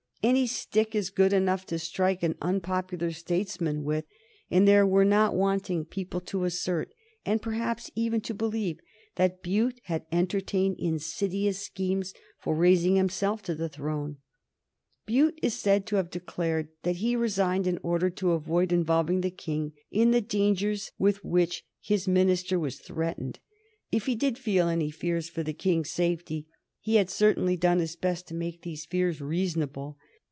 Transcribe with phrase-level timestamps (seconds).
[0.23, 4.05] Any stick is good enough to strike an unpopular statesman with,
[4.51, 6.93] and there were not wanting people to assert,
[7.25, 8.77] and perhaps even to believe,
[9.15, 14.17] that Bute had entertained insidious schemes for raising himself to the throne.
[15.07, 19.31] Bute is said to have declared that he resigned in order to avoid involving the
[19.31, 23.39] King in the dangers with which his minister was threatened.
[23.91, 26.45] If he did feel any fears for the King's safety
[26.79, 29.97] he had certainly done his best to make those fears reasonable.